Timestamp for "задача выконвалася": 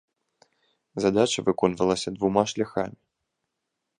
1.05-2.09